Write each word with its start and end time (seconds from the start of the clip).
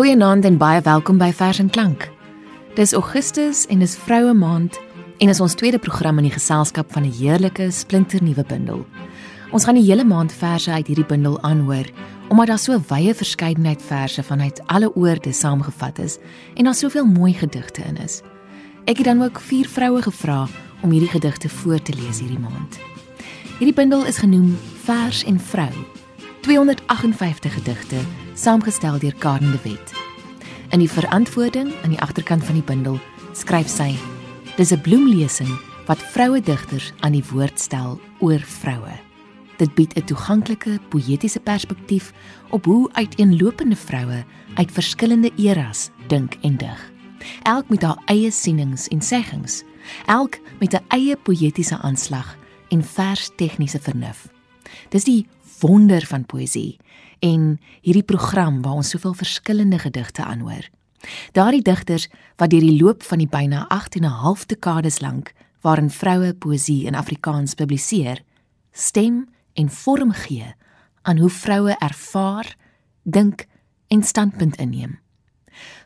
Goeienaand 0.00 0.46
en 0.48 0.54
baie 0.56 0.80
welkom 0.80 1.18
by 1.20 1.26
Vers 1.36 1.58
en 1.60 1.66
Klank. 1.68 2.06
Dis 2.72 2.94
Augustus 2.96 3.66
en 3.68 3.82
dis 3.84 3.96
Vroue 4.00 4.32
Maand 4.32 4.78
en 5.20 5.28
is 5.28 5.42
ons 5.44 5.52
tweede 5.60 5.76
program 5.78 6.16
in 6.22 6.24
die 6.24 6.32
geselskap 6.32 6.88
van 6.96 7.04
'n 7.04 7.12
heerlike 7.18 7.66
splinternuwe 7.70 8.44
bundel. 8.48 8.86
Ons 9.52 9.64
gaan 9.64 9.74
die 9.74 9.84
hele 9.84 10.04
maand 10.04 10.32
verse 10.32 10.72
uit 10.72 10.86
hierdie 10.86 11.04
bundel 11.04 11.36
aanhoor 11.42 11.84
omdat 12.28 12.46
daar 12.46 12.58
so 12.58 12.80
wye 12.88 13.14
verskeidenheid 13.14 13.82
verse 13.82 14.22
vanuit 14.22 14.62
alle 14.66 14.96
oorde 14.96 15.32
saamgevat 15.32 15.98
is 15.98 16.18
en 16.54 16.64
daar 16.64 16.74
soveel 16.74 17.04
mooi 17.04 17.34
gedigte 17.34 17.82
in 17.82 17.96
is. 17.96 18.22
Ek 18.84 18.96
het 18.96 19.06
dan 19.06 19.22
ook 19.22 19.40
vier 19.40 19.68
vroue 19.68 20.02
gevra 20.02 20.48
om 20.80 20.90
hierdie 20.90 21.12
gedigte 21.12 21.48
voor 21.48 21.82
te 21.82 21.92
lees 21.92 22.20
hierdie 22.20 22.40
maand. 22.40 22.78
Hierdie 23.58 23.76
bundel 23.76 24.06
is 24.06 24.18
genoem 24.18 24.56
Vers 24.84 25.24
en 25.24 25.40
Vrou. 25.40 25.99
258 26.40 27.52
gedigte 27.54 27.96
saamgestel 28.34 28.98
deur 28.98 29.14
Karen 29.18 29.50
de 29.50 29.58
Wet. 29.62 29.92
In 30.70 30.78
die 30.78 30.90
verantwoording 30.90 31.72
aan 31.82 31.92
die 31.92 32.00
agterkant 32.00 32.44
van 32.44 32.54
die 32.56 32.64
bundel 32.64 32.96
skryf 33.36 33.68
sy: 33.68 33.92
Dis 34.56 34.72
'n 34.72 34.80
bloemlesing 34.80 35.50
wat 35.86 35.98
vroue 35.98 36.40
digters 36.40 36.92
aan 37.00 37.12
die 37.12 37.24
woord 37.30 37.60
stel 37.60 38.00
oor 38.18 38.40
vroue. 38.40 38.96
Dit 39.56 39.74
bied 39.74 39.92
'n 39.96 40.04
toeganklike 40.04 40.78
poëtiese 40.88 41.40
perspektief 41.40 42.12
op 42.50 42.64
hoe 42.64 42.88
uiteenlopende 42.92 43.76
vroue 43.76 44.24
uit 44.54 44.72
verskillende 44.72 45.30
eras 45.36 45.90
dink 46.06 46.36
en 46.40 46.56
dig. 46.56 46.92
Elk 47.42 47.68
met 47.68 47.82
haar 47.82 48.02
eie 48.04 48.30
sienings 48.30 48.88
en 48.88 49.02
seggings, 49.02 49.62
elk 50.06 50.38
met 50.58 50.72
'n 50.72 50.84
eie 50.88 51.16
poëtiese 51.16 51.78
aanslag 51.78 52.36
en 52.68 52.84
vers 52.84 53.30
tegniese 53.36 53.80
vernuf. 53.80 54.28
Dis 54.88 55.04
die 55.04 55.26
wonder 55.60 56.06
van 56.06 56.26
poësie 56.26 56.78
en 57.18 57.60
hierdie 57.80 58.06
program 58.06 58.62
waar 58.62 58.80
ons 58.80 58.88
soveel 58.88 59.14
verskillende 59.14 59.78
gedigte 59.78 60.24
aanhoor. 60.24 60.68
Daardie 61.32 61.62
digters 61.62 62.08
wat 62.36 62.50
deur 62.50 62.64
die 62.64 62.82
loop 62.82 63.02
van 63.02 63.18
die 63.18 63.28
byna 63.28 63.66
8 63.68 63.96
en 63.96 64.04
'n 64.04 64.20
half 64.24 64.46
dekades 64.46 65.00
lank 65.00 65.32
waarin 65.60 65.90
vroue 65.90 66.34
poësie 66.34 66.84
in 66.86 66.94
Afrikaans 66.94 67.54
publiseer, 67.54 68.22
stem 68.72 69.28
en 69.52 69.68
vorm 69.68 70.12
gee 70.12 70.54
aan 71.02 71.18
hoe 71.18 71.30
vroue 71.30 71.76
ervaar, 71.78 72.56
dink 73.02 73.46
en 73.88 74.02
standpunt 74.02 74.56
inneem. 74.56 74.98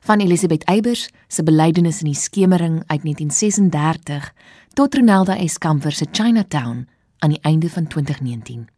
Van 0.00 0.20
Elisabeth 0.20 0.64
Eybers 0.64 1.09
se 1.28 1.42
belydenis 1.42 2.03
in 2.03 2.11
die 2.12 2.20
skemering 2.20 2.83
uit 2.86 3.03
1936 3.03 4.33
tot 4.72 4.94
Ronelda 4.94 5.36
Eskamper 5.36 5.92
se 5.92 6.06
Chinatown 6.12 6.88
aan 7.19 7.31
die 7.31 7.41
einde 7.41 7.70
van 7.70 7.86
2019. 7.86 8.73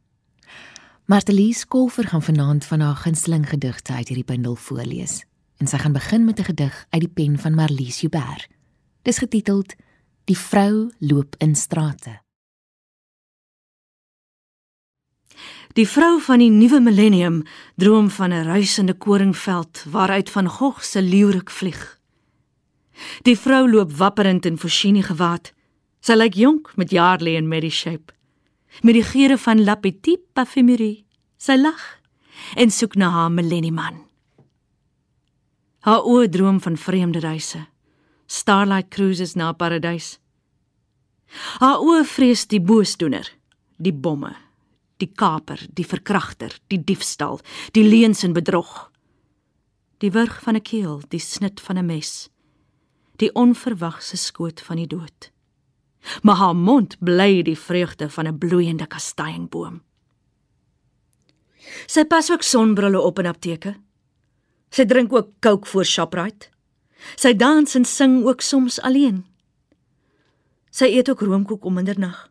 Martelies 1.07 1.67
Kolfer 1.67 2.07
gaan 2.07 2.23
vanaand 2.23 2.65
van 2.65 2.81
haar 2.81 2.97
gunsteling 2.97 3.49
gedigte 3.49 3.93
uit 3.93 4.09
hierdie 4.09 4.25
bundel 4.25 4.55
voorlees. 4.55 5.25
En 5.57 5.67
sy 5.71 5.79
gaan 5.79 5.93
begin 5.93 6.25
met 6.25 6.39
'n 6.39 6.45
gedig 6.51 6.87
uit 6.91 7.01
die 7.01 7.13
pen 7.15 7.39
van 7.39 7.55
Marlies 7.55 8.01
Joubert. 8.01 8.49
Dis 9.03 9.19
getiteld 9.19 9.75
Die 10.25 10.39
vrou 10.39 10.91
loop 10.99 11.35
in 11.39 11.55
strate. 11.55 12.21
Die 15.73 15.89
vrou 15.89 16.21
van 16.21 16.39
die 16.39 16.51
nuwe 16.51 16.81
millennium 16.81 17.43
droom 17.77 18.11
van 18.11 18.31
'n 18.31 18.45
ruisende 18.45 18.95
koringveld 18.95 19.85
waaruit 19.89 20.31
van 20.31 20.49
Gogh 20.49 20.81
se 20.81 21.03
leeurik 21.03 21.51
vlieg. 21.51 22.01
Die 23.23 23.39
vrou 23.39 23.71
loop 23.71 23.93
wapperend 23.93 24.47
in 24.47 24.59
Foschini 24.59 25.03
gewaad. 25.03 25.53
Sy 26.01 26.13
lyk 26.13 26.35
jonk 26.35 26.77
met 26.77 26.91
Yardley 26.91 27.37
en 27.37 27.49
Mary 27.49 27.71
Shape 27.71 28.16
met 28.83 28.95
die 28.95 29.05
geure 29.05 29.39
van 29.39 29.65
La 29.65 29.75
Petite 29.75 30.25
Parfumerie. 30.33 31.07
Sy 31.37 31.57
lag 31.61 31.83
en 32.57 32.71
soek 32.71 32.97
na 32.97 33.11
haar 33.11 33.33
millennieman. 33.33 34.03
Haar 35.87 36.05
oë 36.05 36.29
droom 36.33 36.61
van 36.61 36.77
vreemde 36.77 37.21
reise. 37.23 37.67
Starlight 38.27 38.91
cruises 38.91 39.37
na 39.39 39.53
paradys. 39.53 40.17
Haar 41.61 41.83
oë 41.83 42.05
vrees 42.07 42.47
die 42.51 42.61
boosdoener, 42.61 43.29
die 43.79 43.93
bomme, 43.93 44.33
die 45.03 45.11
kaper, 45.13 45.61
die 45.75 45.87
verkragter, 45.87 46.55
die 46.71 46.81
diefstal, 46.83 47.41
die 47.73 47.85
leuns 47.87 48.25
en 48.27 48.35
bedrog. 48.35 48.91
Die 50.03 50.13
wurg 50.13 50.43
van 50.43 50.57
'n 50.57 50.63
keel, 50.63 51.01
die 51.09 51.21
snit 51.21 51.61
van 51.61 51.79
'n 51.79 51.87
mes, 51.87 52.31
die 53.17 53.33
onverwagse 53.33 54.17
skoot 54.17 54.61
van 54.61 54.77
die 54.77 54.87
dood 54.87 55.31
maar 56.23 56.37
haar 56.37 56.57
mond 56.57 56.97
bly 56.99 57.43
die 57.43 57.59
vreugde 57.59 58.11
van 58.11 58.27
'n 58.27 58.39
bloeiende 58.39 58.87
kastanjeboom. 58.87 59.83
Sy 61.87 62.05
pas 62.05 62.31
ook 62.31 62.43
sonbrille 62.43 63.01
op 63.01 63.19
in 63.19 63.27
apteke. 63.27 63.77
Sy 64.71 64.85
drink 64.85 65.13
ook 65.13 65.29
Coke 65.41 65.69
voor 65.69 65.85
Shoprite. 65.85 66.49
Sy 67.17 67.35
dans 67.37 67.75
en 67.75 67.85
sing 67.85 68.25
ook 68.25 68.41
soms 68.41 68.81
alleen. 68.81 69.25
Sy 70.71 70.85
eet 70.85 71.11
ook 71.11 71.21
roomkoek 71.21 71.65
om 71.65 71.75
middernag 71.75 72.31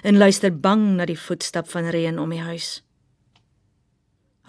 en 0.00 0.16
luister 0.16 0.52
bang 0.54 0.94
na 0.96 1.06
die 1.08 1.18
voetstap 1.18 1.68
van 1.70 1.90
reën 1.92 2.18
om 2.18 2.30
die 2.32 2.42
huis. 2.42 2.80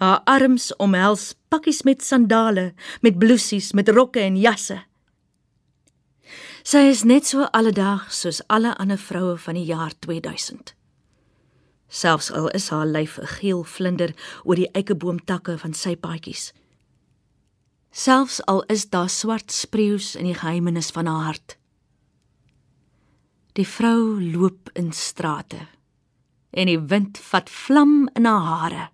Haar 0.00 0.22
arms 0.30 0.72
omhels 0.82 1.32
pakkies 1.52 1.82
met 1.86 2.02
sandale, 2.02 2.72
met 3.00 3.18
blousies, 3.18 3.72
met 3.72 3.88
rokke 3.88 4.20
en 4.20 4.36
jasse. 4.40 4.80
Sy 6.64 6.86
is 6.88 7.02
net 7.04 7.26
so 7.28 7.44
alledaags 7.52 8.22
soos 8.22 8.38
alle 8.48 8.70
ander 8.80 8.96
vroue 8.96 9.36
van 9.36 9.58
die 9.58 9.66
jaar 9.68 9.92
2000. 10.00 10.72
Selfs 11.92 12.30
al 12.32 12.48
is 12.56 12.70
haar 12.72 12.86
lyf 12.88 13.18
'n 13.20 13.28
geel 13.36 13.64
vlinder 13.64 14.14
oor 14.44 14.56
die 14.56 14.70
eikeboomtakke 14.72 15.58
van 15.58 15.74
sy 15.74 15.92
paadjies. 15.94 16.52
Selfs 17.92 18.40
al 18.46 18.62
is 18.72 18.88
daar 18.88 19.10
swart 19.10 19.52
spreeus 19.52 20.16
in 20.16 20.24
die 20.24 20.34
geheimenis 20.40 20.90
van 20.90 21.06
haar 21.06 21.24
hart. 21.24 21.58
Die 23.52 23.68
vrou 23.68 24.20
loop 24.32 24.70
in 24.72 24.92
strate 24.92 25.68
en 26.50 26.66
die 26.66 26.80
wind 26.80 27.18
vat 27.18 27.50
vlam 27.50 28.08
in 28.14 28.24
haar 28.24 28.40
hare. 28.40 28.90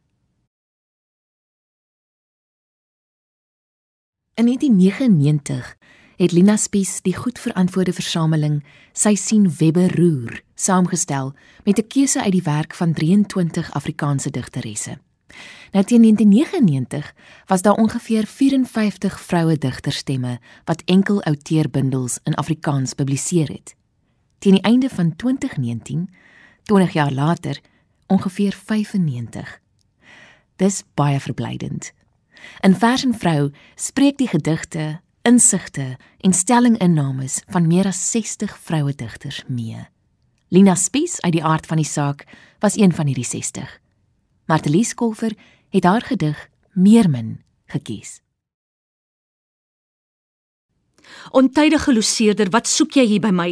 In 4.34 4.46
1999 4.46 5.76
het 6.20 6.32
Lina 6.32 6.56
Spies 6.56 6.98
die 7.00 7.16
goed 7.16 7.38
verantwoorde 7.40 7.94
versameling 7.96 8.58
sy 8.92 9.14
sien 9.16 9.46
webbe 9.56 9.86
roer 9.94 10.42
saamgestel 10.54 11.32
met 11.64 11.78
'n 11.78 11.86
keuse 11.86 12.22
uit 12.22 12.32
die 12.32 12.42
werk 12.44 12.74
van 12.74 12.92
23 12.92 13.72
Afrikaanse 13.72 14.30
digteresse. 14.30 14.98
Nou 15.72 15.84
teen 15.84 16.02
1999 16.02 17.14
was 17.46 17.62
daar 17.62 17.74
ongeveer 17.74 18.26
54 18.26 19.20
vroue 19.20 19.58
digterstemme 19.58 20.38
wat 20.64 20.82
enkel 20.84 21.22
outeerbundels 21.22 22.18
in 22.24 22.34
Afrikaans 22.34 22.94
publiseer 22.94 23.48
het. 23.48 23.74
Teen 24.38 24.54
die 24.54 24.62
einde 24.62 24.88
van 24.88 25.16
2019, 25.16 26.10
20 26.62 26.92
jaar 26.92 27.12
later, 27.12 27.60
ongeveer 28.06 28.52
95. 28.64 29.60
Dis 30.56 30.84
baie 30.94 31.20
verblydend. 31.20 31.92
In 32.60 32.74
Vers 32.74 33.04
en 33.04 33.14
Vrou 33.14 33.52
spreek 33.74 34.18
die 34.18 34.28
gedigte 34.28 35.00
insigte 35.22 35.96
en 36.20 36.32
stellinginnames 36.32 37.42
van 37.48 37.66
meer 37.66 37.86
as 37.86 38.10
60 38.10 38.58
vroue 38.58 38.94
digters 38.94 39.42
mee. 39.48 39.86
Lina 40.48 40.74
Spies 40.74 41.20
uit 41.20 41.32
die 41.32 41.44
aard 41.44 41.66
van 41.66 41.78
die 41.78 41.86
saak 41.86 42.24
was 42.58 42.76
een 42.76 42.92
van 42.92 43.06
hierdie 43.06 43.24
60. 43.24 43.80
Martelies 44.46 44.94
Kolfer 44.94 45.36
het 45.70 45.84
haar 45.84 46.02
gedig 46.02 46.48
Meermin 46.72 47.42
gekies. 47.66 48.20
Ontydige 51.30 51.94
loseerder, 51.94 52.50
wat 52.50 52.68
soek 52.68 52.96
jy 52.98 53.04
hier 53.06 53.22
by 53.22 53.30
my? 53.34 53.50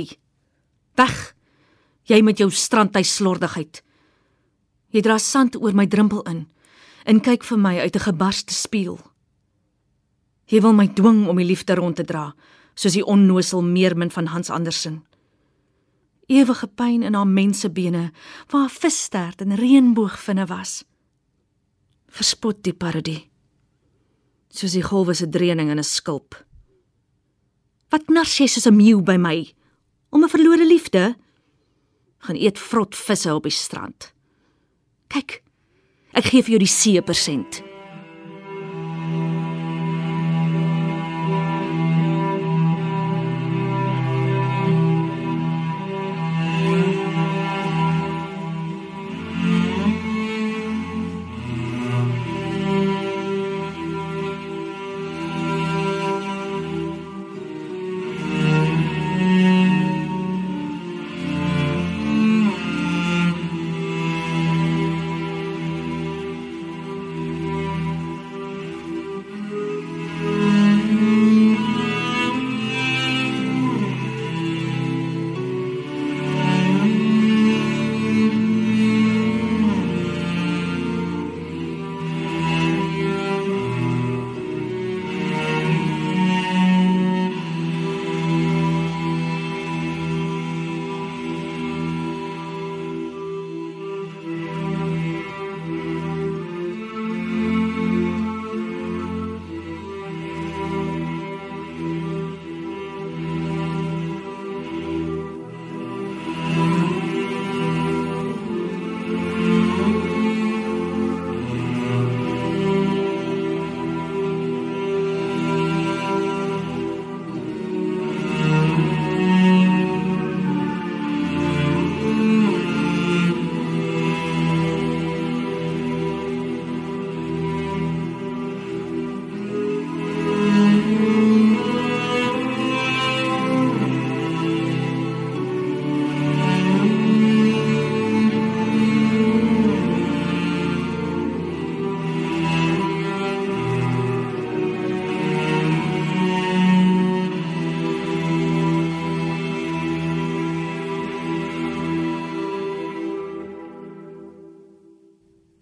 Weg. 0.99 1.35
Jy 2.09 2.23
met 2.25 2.41
jou 2.41 2.49
strandhuis 2.51 3.15
slordigheid. 3.19 3.83
Jy 4.95 5.03
dra 5.05 5.19
sand 5.21 5.59
oor 5.61 5.77
my 5.77 5.87
drempel 5.87 6.25
in 6.31 6.47
en 7.09 7.23
kyk 7.25 7.45
vir 7.45 7.59
my 7.59 7.79
uit 7.79 7.95
'n 7.97 8.07
gebarste 8.11 8.55
spieël. 8.55 8.99
Hy 10.49 10.63
wil 10.65 10.73
my 10.73 10.87
dwing 10.89 11.27
om 11.29 11.37
die 11.37 11.47
liefde 11.47 11.77
rond 11.77 11.99
te 12.01 12.07
dra, 12.09 12.33
soos 12.75 12.97
die 12.97 13.05
onnosel 13.05 13.61
meermin 13.63 14.11
van 14.11 14.31
Hans 14.33 14.51
Andersen. 14.51 15.03
Ewige 16.29 16.69
pyn 16.69 17.03
in 17.05 17.17
haar 17.17 17.29
mensebene, 17.29 18.11
waar 18.53 18.71
visstert 18.73 19.41
en 19.45 19.57
reënboogvinne 19.57 20.47
was. 20.49 20.83
Verspot 22.09 22.63
die 22.65 22.73
paradie. 22.73 23.29
Soos 24.49 24.73
die 24.77 24.85
golwe 24.85 25.15
se 25.15 25.29
dreuning 25.29 25.71
in 25.71 25.79
'n 25.79 25.85
skulp. 25.85 26.35
Wat 27.91 28.09
nars 28.09 28.39
jy 28.39 28.47
soos 28.47 28.67
'n 28.67 28.77
meeu 28.77 29.01
by 29.03 29.17
my 29.17 29.55
om 30.11 30.25
'n 30.25 30.29
verlore 30.29 30.67
liefde? 30.67 31.17
Gaan 32.19 32.37
eet 32.37 32.59
vrot 32.59 32.97
visse 32.97 33.35
op 33.35 33.43
die 33.43 33.51
strand. 33.51 34.13
Kyk, 35.09 35.43
ek 36.13 36.25
gee 36.25 36.43
vir 36.43 36.51
jou 36.51 36.59
die 36.59 36.67
see 36.67 37.03
persent. 37.03 37.68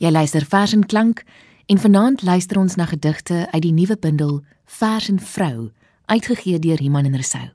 Jy 0.07 0.13
luister 0.13 0.45
Vers 0.47 0.71
en 0.73 0.85
Klank 0.87 1.25
en 1.67 1.81
vanaand 1.83 2.23
luister 2.23 2.61
ons 2.61 2.75
na 2.79 2.85
gedigte 2.87 3.49
uit 3.51 3.63
die 3.65 3.73
nuwe 3.75 3.97
bundel 3.99 4.37
Vers 4.71 5.09
en 5.11 5.17
Vrou, 5.19 5.73
uitgegee 6.07 6.61
deur 6.63 6.79
Iman 6.81 7.09
en 7.09 7.17
Resou. 7.19 7.49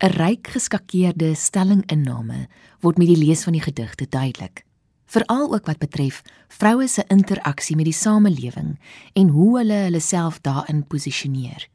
'n 0.00 0.14
Ryk 0.16 0.48
geskakeerde 0.54 1.34
stellinginname 1.34 2.46
word 2.80 2.96
met 2.96 3.10
die 3.12 3.18
lees 3.20 3.42
van 3.44 3.52
die 3.52 3.60
gedigte 3.60 4.06
duidelik, 4.08 4.64
veral 5.04 5.52
ook 5.52 5.66
wat 5.66 5.78
betref 5.78 6.22
vroue 6.48 6.88
se 6.88 7.04
interaksie 7.08 7.76
met 7.76 7.84
die 7.84 8.00
samelewing 8.00 8.78
en 9.12 9.28
hoe 9.28 9.58
hulle 9.58 9.82
hulle 9.90 10.00
self 10.00 10.40
daarin 10.40 10.86
posisioneer. 10.86 11.68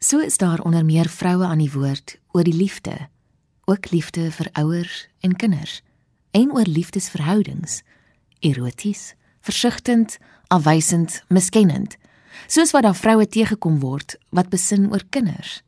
So 0.00 0.18
is 0.18 0.36
daar 0.36 0.60
onder 0.60 0.84
meer 0.84 1.08
vroue 1.08 1.44
aan 1.44 1.64
die 1.64 1.72
woord 1.72 2.18
oor 2.32 2.44
die 2.44 2.60
liefde, 2.60 3.08
ook 3.64 3.90
liefde 3.90 4.30
vir 4.30 4.48
ouers 4.52 5.08
en 5.20 5.36
kinders 5.36 5.80
en 6.30 6.52
oor 6.52 6.68
liefdesverhoudings, 6.68 7.82
eroties, 8.42 9.14
versigtend, 9.40 10.18
afwysend, 10.52 11.22
miskennend, 11.28 11.96
soos 12.46 12.72
wat 12.74 12.86
daar 12.86 12.98
vroue 12.98 13.26
teëgekom 13.26 13.80
word 13.82 14.16
wat 14.30 14.50
besin 14.52 14.90
oor 14.92 15.04
kinders, 15.10 15.60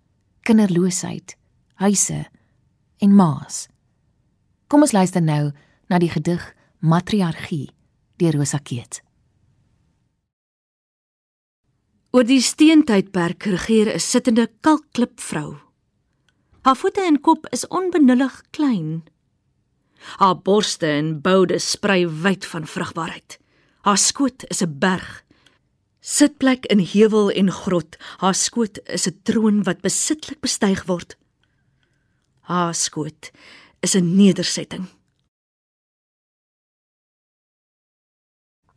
kinderloosheid, 0.44 1.36
huise 1.80 2.24
en 3.00 3.14
maas. 3.14 3.66
Kom 4.68 4.84
ons 4.84 4.92
luister 4.92 5.22
nou 5.22 5.52
na 5.88 5.98
die 6.02 6.10
gedig 6.12 6.44
Matriargie 6.84 7.70
deur 8.20 8.36
Rosa 8.38 8.60
Keet. 8.60 9.00
Oor 12.14 12.26
die 12.28 12.40
steentydperk 12.40 13.48
regeer 13.50 13.90
'n 13.94 14.00
sittende 14.00 14.46
kalkklipvrou. 14.60 15.58
Haar 16.62 16.76
voete 16.76 17.00
en 17.00 17.20
kop 17.20 17.46
is 17.50 17.66
onbenullig 17.68 18.42
klein. 18.50 19.02
Haar 20.16 20.38
borste 20.38 20.86
en 20.86 21.20
boude 21.20 21.58
sprei 21.58 22.06
wyd 22.06 22.46
van 22.46 22.66
vrugbaarheid. 22.66 23.38
Haar 23.80 23.98
skoot 23.98 24.44
is 24.48 24.62
'n 24.62 24.78
berg. 24.78 25.24
Sitplek 26.00 26.66
in 26.66 26.78
heuwel 26.78 27.30
en 27.30 27.50
grot. 27.50 27.96
Haar 28.16 28.34
skoot 28.34 28.78
is 28.84 29.06
'n 29.06 29.20
troon 29.22 29.62
wat 29.62 29.80
besitlik 29.80 30.40
bestyg 30.40 30.84
word. 30.84 31.16
Haar 32.40 32.74
skoot 32.74 33.30
is 33.80 33.94
'n 33.94 34.16
nedersetting. 34.16 34.86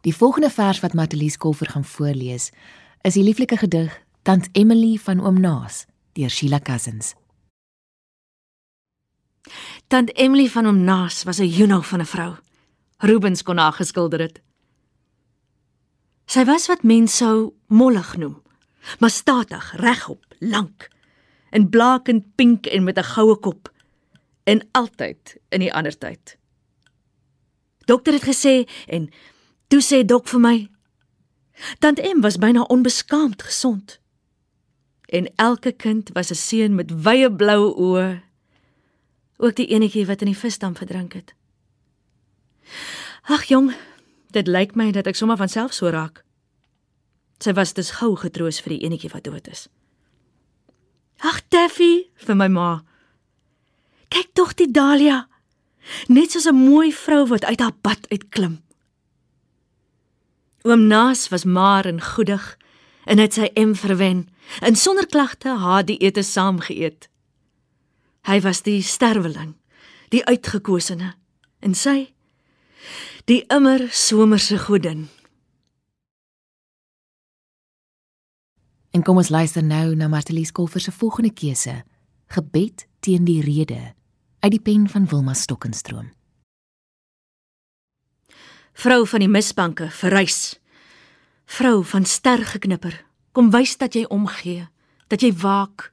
Die 0.01 0.15
volgende 0.15 0.49
vers 0.49 0.79
wat 0.79 0.93
Matelies 0.93 1.37
Kolfer 1.37 1.69
gaan 1.69 1.85
voorlees, 1.85 2.51
is 3.01 3.13
die 3.13 3.23
lieflike 3.23 3.57
gedig 3.57 4.03
Tant 4.21 4.49
Emily 4.51 4.97
van 4.97 5.19
Oom 5.25 5.39
Naas 5.39 5.85
deur 6.13 6.29
Sheila 6.29 6.59
Cousins. 6.59 7.13
Tant 9.87 10.11
Emily 10.17 10.47
van 10.49 10.65
Oom 10.65 10.83
Naas 10.83 11.23
was 11.23 11.39
'n 11.39 11.47
juno 11.47 11.81
van 11.81 12.01
'n 12.01 12.05
vrou. 12.05 12.35
Rubens 12.97 13.43
kon 13.43 13.57
haar 13.57 13.73
geskilder 13.73 14.19
het. 14.19 14.41
Sy 16.25 16.43
was 16.43 16.67
wat 16.67 16.83
mense 16.83 17.15
sou 17.15 17.53
mollig 17.67 18.17
noem, 18.17 18.41
maar 18.99 19.09
statig, 19.09 19.73
regop, 19.75 20.25
lank, 20.39 20.89
in 21.49 21.69
blakend 21.69 22.35
pink 22.35 22.65
en 22.65 22.83
met 22.83 22.97
'n 22.97 23.03
goue 23.03 23.35
kop 23.39 23.71
en 24.43 24.67
altyd 24.71 25.37
in 25.49 25.59
die 25.59 25.73
ander 25.73 25.97
tyd. 25.97 26.37
Dokter 27.85 28.13
het 28.13 28.23
gesê 28.23 28.69
en 28.87 29.09
toe 29.67 29.81
sê 29.81 30.05
dok 30.05 30.27
vir 30.27 30.39
my 30.39 30.69
Tant 31.79 31.99
Em 31.99 32.21
was 32.21 32.37
byna 32.37 32.61
onbeskaamd 32.61 33.43
gesond. 33.43 33.99
En 35.05 35.31
elke 35.35 35.71
kind 35.71 36.09
was 36.13 36.29
'n 36.29 36.35
seun 36.35 36.75
met 36.75 37.03
wye 37.03 37.35
blou 37.35 37.73
oë. 37.75 38.21
Ook 39.37 39.55
die 39.55 39.67
enetjie 39.67 40.05
wat 40.05 40.21
in 40.21 40.31
die 40.31 40.37
visdam 40.37 40.75
verdrink 40.75 41.13
het. 41.13 41.33
Ag 43.29 43.43
jong, 43.51 43.73
dit 44.33 44.47
lyk 44.47 44.75
my 44.75 44.91
dat 44.91 45.07
ek 45.07 45.15
sommer 45.15 45.37
van 45.37 45.49
self 45.51 45.73
so 45.73 45.89
raak. 45.93 46.23
Sy 47.43 47.53
was 47.53 47.73
dus 47.77 47.97
gou 47.99 48.15
getroos 48.17 48.61
vir 48.65 48.77
die 48.77 48.83
enetjie 48.87 49.11
wat 49.13 49.27
dood 49.27 49.47
is. 49.47 49.67
Ag 51.21 51.41
Taffy, 51.49 52.09
vir 52.25 52.37
my 52.37 52.47
ma. 52.47 52.69
Kyk 54.13 54.33
tog 54.33 54.55
die 54.57 54.69
Dalia. 54.71 55.27
Net 56.07 56.31
soos 56.31 56.47
'n 56.47 56.55
mooi 56.55 56.91
vrou 56.91 57.27
wat 57.27 57.45
uit 57.45 57.59
haar 57.59 57.75
bad 57.81 58.07
uitklim. 58.09 58.61
Oom 60.63 60.87
Naas 60.87 61.29
was 61.29 61.45
maar 61.45 61.85
en 61.85 62.01
goedig 62.01 62.57
en 63.05 63.17
het 63.17 63.33
sy 63.33 63.49
em 63.53 63.75
verwen 63.75 64.27
en 64.61 64.75
sonder 64.75 65.07
klagte 65.07 65.49
haar 65.49 65.85
die 65.85 65.97
ete 65.97 66.23
saam 66.23 66.59
geëet. 66.59 67.09
Hy 68.27 68.41
was 68.43 68.59
die 68.65 68.81
sterweling, 68.83 69.55
die 70.11 70.25
uitgekosene 70.27 71.13
en 71.63 71.75
sy 71.75 72.09
die 73.27 73.41
immer 73.51 73.85
somerse 73.91 74.57
godin. 74.67 75.07
En 78.91 79.03
kom 79.03 79.19
ons 79.19 79.31
luister 79.31 79.63
nou 79.63 79.95
na 79.95 80.07
Martelies 80.11 80.51
Kolfer 80.51 80.83
se 80.83 80.91
volgende 80.91 81.31
keuse, 81.31 81.83
Gebed 82.27 82.87
teen 82.99 83.23
die 83.23 83.41
rede, 83.43 83.93
uit 84.43 84.51
die 84.51 84.63
pen 84.63 84.87
van 84.91 85.07
Wilma 85.07 85.33
Stokkenstroom. 85.33 86.09
Vrou 88.77 89.05
van 89.07 89.23
die 89.23 89.31
misbanke, 89.31 89.87
verrys. 89.89 90.57
Vrou 91.47 91.83
van 91.87 92.05
stergeknipper, 92.05 92.99
kom 93.31 93.51
wys 93.55 93.77
dat 93.79 93.95
jy 93.95 94.03
omgee, 94.11 94.67
dat 95.07 95.23
jy 95.23 95.31
waak. 95.39 95.91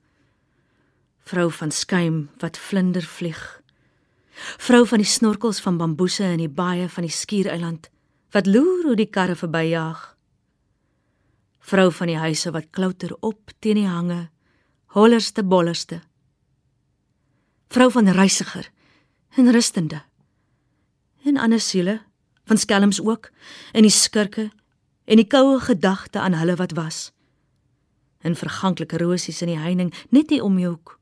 Vrou 1.25 1.51
van 1.53 1.71
skuim 1.71 2.31
wat 2.39 2.59
vlinder 2.59 3.03
vlieg. 3.03 3.63
Vrou 4.61 4.87
van 4.87 5.01
die 5.01 5.09
snorkels 5.09 5.61
van 5.61 5.77
bamboese 5.81 6.25
in 6.25 6.43
die 6.43 6.53
baie 6.53 6.89
van 6.89 7.07
die 7.07 7.13
skiereiland 7.13 7.89
wat 8.35 8.47
loer 8.51 8.83
hoe 8.91 8.97
die 8.99 9.09
karre 9.09 9.37
verbyjaag. 9.39 10.01
Vrou 11.65 11.89
van 11.93 12.11
die 12.11 12.19
huise 12.19 12.51
wat 12.53 12.69
klouter 12.71 13.15
op 13.21 13.55
teen 13.59 13.79
die 13.79 13.89
hange, 13.89 14.29
hollerste 14.93 15.45
bollerste. 15.45 16.01
Vrou 17.73 17.89
van 17.91 18.09
reisiger 18.09 18.69
en 19.39 19.53
rustende. 19.53 20.03
En 21.25 21.39
ander 21.41 21.61
siele 21.61 22.03
van 22.45 22.59
skelms 22.59 23.01
ook 23.01 23.31
in 23.73 23.87
die 23.87 23.95
skurke 23.95 24.51
en 25.05 25.17
die 25.17 25.27
koue 25.27 25.61
gedagte 25.61 26.21
aan 26.21 26.37
hulle 26.37 26.59
wat 26.61 26.77
was. 26.77 27.13
In 28.21 28.37
verganklike 28.37 28.99
rosies 29.01 29.41
in 29.41 29.55
die 29.55 29.61
heining 29.61 29.95
net 30.11 30.31
hier 30.31 30.45
om 30.45 30.59
jou 30.59 30.75
hoek. 30.77 30.99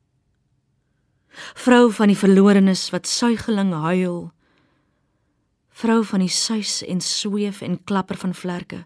Vrou 1.54 1.92
van 1.92 2.12
die 2.12 2.18
verlorenes 2.18 2.90
wat 2.90 3.06
suigeling 3.06 3.72
huil. 3.72 4.32
Vrou 5.70 6.04
van 6.04 6.20
die 6.20 6.32
suis 6.32 6.82
en 6.84 7.00
sweef 7.00 7.60
en 7.60 7.84
klapper 7.84 8.16
van 8.16 8.34
vlerke. 8.34 8.84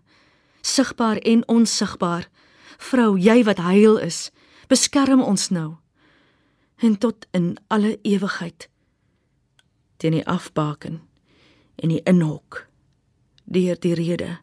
Sigbaar 0.61 1.17
en 1.17 1.49
onsigbaar. 1.49 2.29
Vrou, 2.79 3.19
jy 3.19 3.43
wat 3.45 3.59
huil 3.59 3.99
is, 3.99 4.31
beskerm 4.69 5.23
ons 5.23 5.49
nou. 5.49 5.77
En 6.77 6.99
tot 6.99 7.27
in 7.33 7.57
alle 7.69 7.99
ewigheid 8.03 8.69
teen 9.97 10.13
die 10.13 10.27
afbaken 10.27 11.01
en 11.77 11.93
die 11.93 12.03
inhok 12.05 12.67
deur 13.45 13.79
die 13.81 13.95
rede 13.95 14.37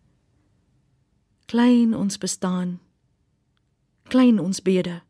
klein 1.45 1.93
ons 1.93 2.17
bestaan 2.17 2.79
klein 4.09 4.39
ons 4.41 4.61
bede 4.65 5.01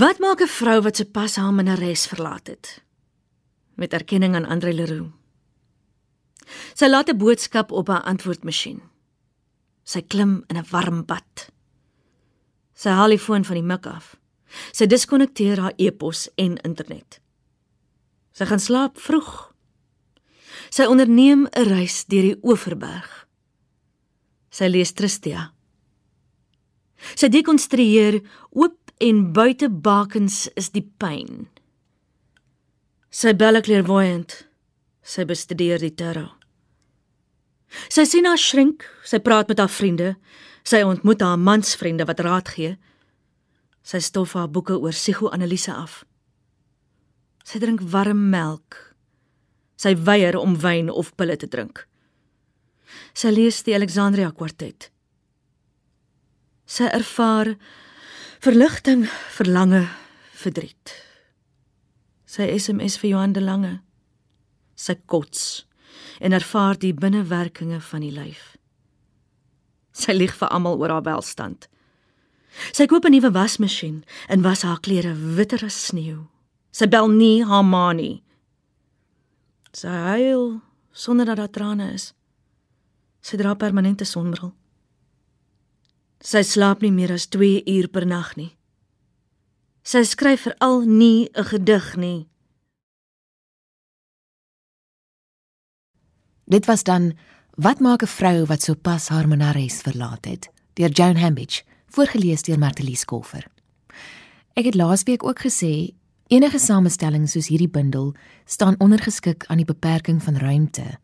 Wat 0.00 0.18
maak 0.18 0.40
'n 0.40 0.48
vrou 0.48 0.80
wat 0.82 0.96
sopas 0.96 1.36
haar 1.36 1.52
minnares 1.52 2.06
verlaat 2.06 2.46
het? 2.46 2.82
Met 3.74 3.92
erkenning 3.92 4.34
aan 4.34 4.46
Andre 4.46 4.72
Leroux. 4.72 5.12
Sy 6.74 6.86
laat 6.86 7.08
'n 7.08 7.16
boodskap 7.16 7.72
op 7.72 7.86
haar 7.88 8.02
antwoordmasjien. 8.02 8.80
Sy 9.84 10.00
klim 10.02 10.44
in 10.46 10.56
'n 10.56 10.64
warm 10.70 11.04
bad. 11.04 11.52
Sy 12.74 12.88
haal 12.88 13.08
die 13.08 13.18
foon 13.18 13.44
van 13.44 13.54
die 13.54 13.62
mik 13.72 13.86
af. 13.86 14.16
Sy 14.72 14.86
diskonnekteer 14.86 15.58
haar 15.60 15.74
e-pos 15.76 16.28
en 16.34 16.56
internet. 16.56 17.20
Sy 18.32 18.44
gaan 18.44 18.60
slaap 18.60 18.98
vroeg. 18.98 19.52
Sy 20.70 20.82
onderneem 20.84 21.46
'n 21.46 21.64
reis 21.64 22.04
deur 22.04 22.22
die 22.22 22.38
Oeverberg. 22.42 23.26
Sy 24.50 24.64
lees 24.64 24.92
Tristia. 24.92 25.52
Sy 27.16 27.28
dekonstrueer 27.28 28.20
oop 28.50 28.79
en 29.00 29.32
buite 29.32 29.70
bakens 29.70 30.44
is 30.60 30.70
die 30.74 30.84
pyn. 30.84 31.48
Sy 33.10 33.32
belle 33.34 33.62
clairvoyant. 33.64 34.34
Sy 35.00 35.24
bestudeer 35.26 35.80
die 35.80 35.94
terror. 35.96 36.36
Sy 37.88 38.04
sien 38.06 38.26
haar 38.28 38.38
shrink, 38.38 38.84
sy 39.06 39.20
praat 39.24 39.48
met 39.48 39.62
haar 39.62 39.72
vriende, 39.72 40.12
sy 40.66 40.82
ontmoet 40.84 41.22
haar 41.24 41.40
mansvriende 41.40 42.04
wat 42.06 42.20
raad 42.26 42.52
gee. 42.52 42.76
Sy 43.86 44.02
stof 44.04 44.36
haar 44.36 44.50
boeke 44.52 44.76
oor 44.76 44.94
psigoanalise 44.94 45.72
af. 45.72 46.02
Sy 47.46 47.62
drink 47.62 47.82
warm 47.94 48.28
melk. 48.30 48.76
Sy 49.80 49.94
weier 49.96 50.36
om 50.36 50.58
wyn 50.60 50.90
of 50.92 51.14
pille 51.16 51.38
te 51.40 51.48
drink. 51.48 51.86
Sy 53.16 53.32
lees 53.32 53.62
die 53.64 53.74
Alexandria 53.74 54.28
kwartet. 54.34 54.90
Sy 56.68 56.90
ervaar 56.92 57.54
verligting, 58.40 59.04
verlange, 59.36 59.88
verdriet. 60.32 60.94
Sy 62.24 62.46
SMS 62.56 62.96
vir 63.00 63.10
Johan 63.12 63.34
de 63.36 63.42
Lange. 63.44 63.72
Sy 64.80 64.96
kots 65.12 65.66
en 66.24 66.32
ervaar 66.32 66.78
die 66.80 66.94
binnewerkinge 66.96 67.80
van 67.84 68.04
die 68.04 68.12
lyf. 68.14 68.54
Sy 69.92 70.14
lieg 70.16 70.32
vir 70.38 70.48
almal 70.48 70.80
oor 70.80 70.94
haar 70.94 71.04
welstand. 71.04 71.68
Sy 72.72 72.86
koop 72.88 73.04
'n 73.04 73.12
nuwe 73.12 73.30
wasmasjien 73.30 74.04
en 74.28 74.42
was 74.42 74.62
haar 74.62 74.80
klere 74.80 75.12
witter 75.36 75.64
as 75.64 75.86
sneeu. 75.86 76.28
Sy 76.72 76.86
bel 76.86 77.08
nie 77.08 77.44
haar 77.44 77.64
ma 77.64 77.92
nie. 77.92 78.22
Sy 79.72 79.88
huil 79.88 80.60
sonder 80.92 81.26
dat 81.26 81.36
daar 81.36 81.50
trane 81.50 81.92
is. 81.92 82.14
Sy 83.20 83.36
dra 83.36 83.54
permanente 83.54 84.04
sonbril. 84.04 84.54
Sy 86.20 86.42
slaap 86.42 86.82
nie 86.82 86.92
meer 86.92 87.12
as 87.12 87.26
2 87.26 87.62
uur 87.66 87.88
per 87.88 88.06
nag 88.06 88.36
nie. 88.36 88.56
Sy 89.82 90.04
skryf 90.04 90.42
veral 90.42 90.84
nie 90.84 91.28
'n 91.34 91.44
gedig 91.44 91.96
nie. 91.96 92.28
Dit 96.44 96.66
was 96.66 96.82
dan 96.82 97.14
Wat 97.60 97.80
maak 97.80 98.02
'n 98.02 98.06
vrou 98.06 98.46
wat 98.46 98.62
sopas 98.62 99.08
haar 99.08 99.28
menares 99.28 99.80
verlaat 99.80 100.24
het 100.24 100.48
deur 100.74 100.88
Joan 100.88 101.16
Hambidge, 101.16 101.62
voorgeles 101.88 102.42
deur 102.42 102.58
Martelies 102.58 103.04
Koffer. 103.04 103.46
Ek 104.54 104.64
het 104.64 104.74
laasweek 104.74 105.24
ook 105.24 105.40
gesê 105.40 105.92
enige 106.26 106.58
samestelling 106.58 107.28
soos 107.28 107.48
hierdie 107.48 107.68
bundel 107.68 108.14
staan 108.44 108.74
ondergeskik 108.78 109.44
aan 109.46 109.56
die 109.56 109.66
beperking 109.66 110.22
van 110.22 110.36
ruimte. 110.36 110.98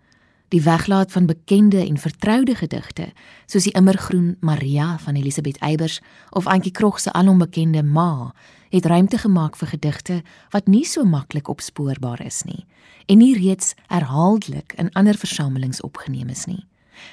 Die 0.49 0.63
weglaat 0.63 1.13
van 1.13 1.27
bekende 1.27 1.87
en 1.87 1.99
vertroude 1.99 2.55
gedigte 2.55 3.13
soos 3.47 3.65
die 3.67 3.73
immergroen 3.73 4.37
Maria 4.41 4.99
van 4.99 5.15
Elisabeth 5.15 5.59
Eybers 5.59 6.01
of 6.31 6.47
Antjie 6.47 6.73
Krog 6.73 7.01
se 7.01 7.13
alombekende 7.13 7.83
Ma 7.83 8.35
het 8.71 8.87
ruimte 8.87 9.19
gemaak 9.19 9.57
vir 9.57 9.69
gedigte 9.69 10.23
wat 10.51 10.67
nie 10.67 10.85
so 10.85 11.05
maklik 11.05 11.49
opspoorbaar 11.49 12.23
is 12.23 12.45
nie 12.45 12.67
en 13.07 13.19
nie 13.19 13.35
reeds 13.35 13.75
herhaaldelik 13.87 14.73
in 14.79 14.93
ander 14.93 15.19
versamelings 15.19 15.81
opgeneem 15.81 16.29
is 16.29 16.45
nie. 16.47 16.67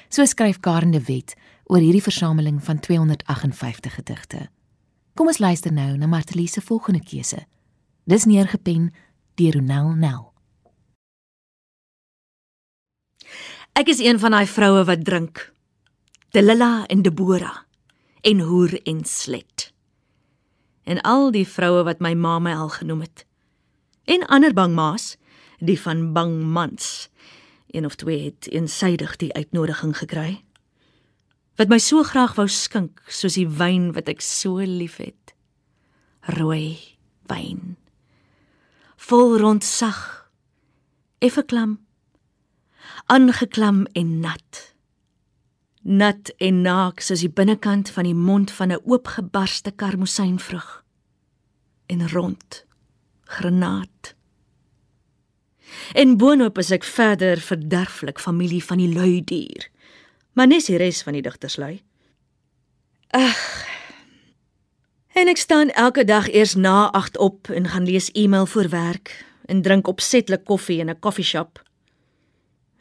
So 0.08 0.24
skryf 0.24 0.60
Karen 0.60 0.90
de 0.90 1.00
Wet 1.00 1.34
oor 1.64 1.78
hierdie 1.78 2.02
versameling 2.02 2.62
van 2.64 2.78
258 2.78 3.94
gedigte. 3.94 4.48
Kom 5.14 5.26
ons 5.26 5.38
luister 5.38 5.72
nou 5.72 5.96
na 5.96 6.06
Martelie 6.06 6.48
se 6.48 6.60
volgende 6.60 7.02
keuse. 7.02 7.46
Dis 8.04 8.24
neergepen 8.24 8.92
deur 9.34 9.52
Ronel 9.58 9.94
Nel. 9.94 10.33
Ek 13.74 13.88
is 13.90 13.98
een 13.98 14.20
van 14.22 14.30
daai 14.30 14.46
vroue 14.46 14.84
wat 14.86 15.00
drink. 15.04 15.40
Delila 16.30 16.86
en 16.86 17.02
Deborah 17.02 17.56
en 18.22 18.40
hoer 18.40 18.78
en 18.86 19.04
slet. 19.04 19.72
En 20.86 21.00
al 21.00 21.32
die 21.34 21.46
vroue 21.48 21.82
wat 21.82 21.98
my 21.98 22.12
ma 22.14 22.38
my 22.38 22.52
al 22.54 22.70
genoem 22.70 23.00
het. 23.02 23.24
En 24.06 24.22
ander 24.30 24.54
bangmaas 24.54 25.16
die 25.58 25.80
van 25.80 26.12
bang 26.12 26.44
mans. 26.44 27.10
Een 27.66 27.84
of 27.84 27.94
twee 27.98 28.24
het 28.24 28.46
eensydig 28.52 29.16
die 29.16 29.32
uitnodiging 29.34 29.96
gekry. 29.98 30.44
Wat 31.58 31.68
my 31.68 31.78
so 31.78 32.02
graag 32.06 32.38
wou 32.38 32.46
skink 32.46 33.02
soos 33.10 33.34
die 33.34 33.48
wyn 33.48 33.90
wat 33.98 34.06
ek 34.08 34.22
so 34.22 34.62
liefhet. 34.62 35.34
Rooi 36.38 36.78
wyn. 37.26 37.74
Vol 38.96 39.34
rond 39.42 39.66
sag. 39.66 40.30
Effe 41.18 41.42
klam. 41.42 41.83
Aangeklam 43.06 43.84
en 43.92 44.20
nat. 44.20 44.74
Nat 45.82 46.32
en 46.36 46.62
naak 46.62 47.02
soos 47.04 47.20
die 47.20 47.28
binnekant 47.28 47.90
van 47.92 48.06
die 48.08 48.14
mond 48.16 48.50
van 48.50 48.72
'n 48.72 48.80
oopgebarste 48.84 49.70
karmosynvrug. 49.70 50.84
En 51.86 52.08
rond. 52.08 52.64
Granaat. 53.24 54.14
En 55.92 56.16
boonop 56.16 56.58
is 56.58 56.70
ek 56.70 56.84
verder 56.84 57.40
verderflik 57.40 58.20
familie 58.20 58.64
van 58.64 58.78
die 58.78 58.94
lui 58.94 59.24
dier. 59.24 59.68
Maar 60.32 60.46
nes 60.46 60.64
die 60.64 60.76
res 60.76 61.02
van 61.02 61.12
die 61.12 61.22
digters 61.22 61.56
lui. 61.56 61.82
Ag. 63.08 63.66
En 65.12 65.28
ek 65.28 65.36
staan 65.36 65.70
elke 65.70 66.04
dag 66.04 66.32
eers 66.32 66.54
na 66.54 66.90
8 66.90 67.18
op 67.18 67.48
en 67.48 67.68
gaan 67.68 67.84
lees 67.84 68.10
e-mail 68.10 68.46
voor 68.46 68.68
werk 68.68 69.24
en 69.44 69.62
drink 69.62 69.86
opsetlik 69.86 70.44
koffie 70.44 70.78
in 70.78 70.90
'n 70.90 70.98
koffieshop. 70.98 71.63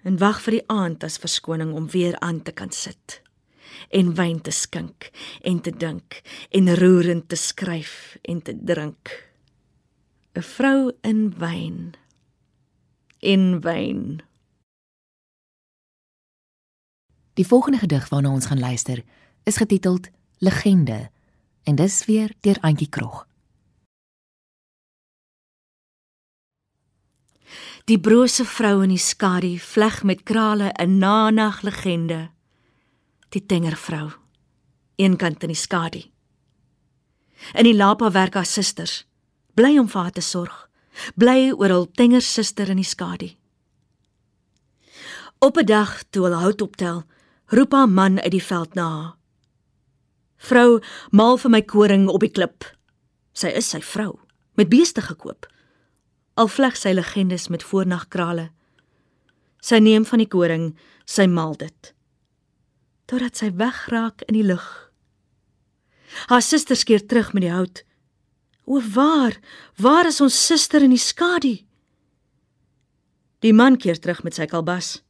En 0.04 0.20
wag 0.20 0.42
vir 0.44 0.60
die 0.60 0.68
aand 0.68 1.04
as 1.04 1.18
verskoning 1.18 1.74
om 1.74 1.90
weer 1.90 2.20
aan 2.20 2.42
te 2.44 2.52
kan 2.52 2.72
sit 2.72 3.22
en 3.90 4.14
wyn 4.16 4.42
te 4.42 4.52
skink 4.52 5.10
en 5.42 5.60
te 5.62 5.72
dink 5.72 6.22
en 6.52 6.76
roerend 6.76 7.28
te 7.30 7.36
skryf 7.36 8.18
en 8.22 8.42
te 8.42 8.54
drink. 8.54 9.10
'n 10.36 10.42
Vrou 10.42 10.92
in 11.02 11.34
wyn 11.38 11.94
in 13.24 13.62
wyn. 13.62 14.22
Die 17.34 17.48
volgende 17.48 17.78
gedig 17.78 18.10
waarna 18.10 18.30
ons 18.30 18.46
gaan 18.46 18.60
luister, 18.60 19.04
is 19.44 19.58
getiteld 19.58 20.10
Legende 20.38 21.10
en 21.64 21.76
dis 21.76 22.06
weer 22.06 22.34
deur 22.40 22.58
Antjie 22.62 22.90
Krog. 22.90 23.28
Die 27.86 28.00
brose 28.00 28.46
vrou 28.46 28.82
in 28.84 28.90
die 28.90 29.02
skadu 29.02 29.58
vleg 29.60 30.04
met 30.04 30.24
krale 30.24 30.72
'n 30.80 30.98
nanag 30.98 31.62
legende. 31.62 32.32
Die 33.30 33.46
tenger 33.46 33.76
vrou, 33.76 34.12
eenkant 34.96 35.44
in 35.44 35.50
die 35.50 35.56
skadu. 35.66 36.04
In 37.54 37.64
die 37.64 37.76
lapa 37.76 38.12
werk 38.12 38.34
haar 38.34 38.46
susters, 38.46 39.06
bly 39.54 39.78
om 39.80 39.90
vir 39.90 40.02
haar 40.02 40.12
te 40.12 40.22
sorg 40.22 40.70
bly 41.20 41.52
oor 41.52 41.74
hul 41.74 41.88
tenger 41.98 42.24
suster 42.24 42.70
in 42.72 42.82
die 42.82 42.88
skadu. 42.88 43.32
Op 45.40 45.58
'n 45.58 45.66
dag 45.66 46.04
toe 46.10 46.24
hulle 46.24 46.40
hout 46.40 46.62
optel, 46.62 47.04
roep 47.48 47.72
haar 47.72 47.90
man 47.90 48.20
uit 48.20 48.32
die 48.32 48.44
veld 48.44 48.74
na 48.74 48.88
haar. 48.90 49.16
Vrou, 50.38 50.82
maal 51.12 51.38
vir 51.38 51.52
my 51.52 51.62
koring 51.62 52.08
op 52.08 52.20
die 52.20 52.32
klip. 52.32 52.64
Sy 53.34 53.48
is 53.48 53.70
sy 53.70 53.82
vrou, 53.82 54.20
met 54.56 54.70
beeste 54.70 55.02
gekoop. 55.02 55.48
Al 56.34 56.50
vleg 56.50 56.78
sy 56.78 56.94
legendes 56.96 57.48
met 57.54 57.64
voornagkrale. 57.64 58.50
Sy 59.62 59.80
neem 59.80 60.06
van 60.06 60.22
die 60.24 60.30
koring, 60.30 60.72
sy 61.06 61.28
maal 61.30 61.54
dit. 61.60 61.94
Totdat 63.06 63.38
sy 63.38 63.52
wegraak 63.60 64.26
in 64.28 64.40
die 64.40 64.48
lug. 64.48 64.66
Haar 66.30 66.42
suster 66.42 66.78
skeer 66.78 67.06
terug 67.06 67.34
met 67.34 67.46
die 67.46 67.54
hout. 67.54 67.84
O 68.66 68.82
waar, 68.96 69.38
waar 69.78 70.08
is 70.08 70.22
ons 70.24 70.36
suster 70.48 70.84
in 70.86 70.94
die 70.96 71.02
skadu? 71.02 71.58
Die 73.44 73.54
man 73.54 73.78
keer 73.78 74.00
terug 74.00 74.24
met 74.24 74.38
sy 74.38 74.48
kalbas. 74.48 75.02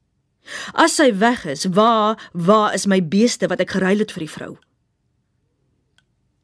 As 0.73 0.97
sy 0.99 1.11
weg 1.15 1.45
is, 1.47 1.67
waar, 1.71 2.17
waar 2.33 2.73
is 2.75 2.87
my 2.89 2.99
beeste 2.99 3.47
wat 3.47 3.61
ek 3.63 3.77
geruil 3.77 4.03
het 4.03 4.11
vir 4.11 4.25
die 4.25 4.33
vrou? 4.33 4.53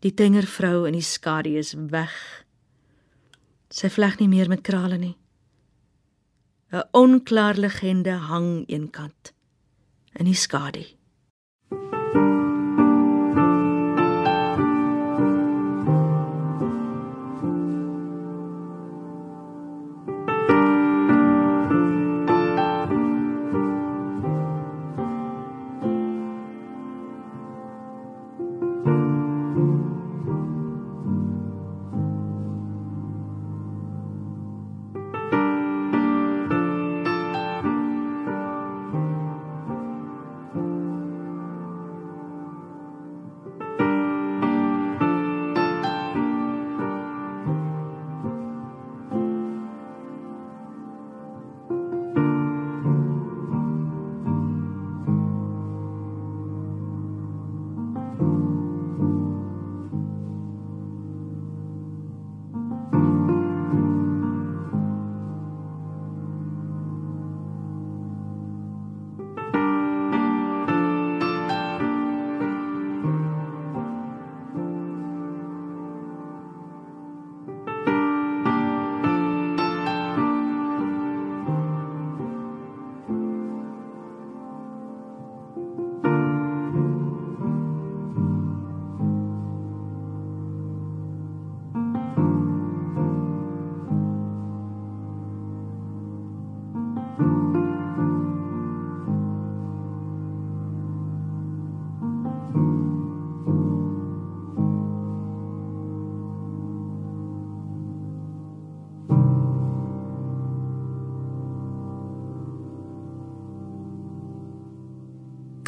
Die 0.06 0.14
tenger 0.16 0.48
vrou 0.48 0.86
in 0.88 0.96
die 0.96 1.04
skadu 1.04 1.58
is 1.60 1.74
weg. 1.92 2.16
Sy 3.70 3.90
vleg 3.94 4.20
nie 4.20 4.28
meer 4.28 4.50
met 4.50 4.62
krale 4.66 4.98
nie. 4.98 5.16
'n 6.72 6.84
Onklaar 6.92 7.58
legende 7.58 8.16
hang 8.30 8.66
eenkant 8.68 9.34
in 10.14 10.26
die 10.26 10.38
skadu. 10.38 10.86